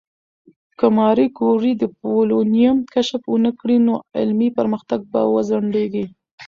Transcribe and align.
که 0.79 0.87
ماري 0.97 1.27
کوري 1.39 1.73
د 1.77 1.83
پولونیم 1.99 2.77
کشف 2.93 3.21
ونکړي، 3.29 3.77
نو 3.87 3.93
علمي 4.19 4.49
پرمختګ 4.57 4.99
به 5.11 5.21
وځنډېږي. 5.33 6.05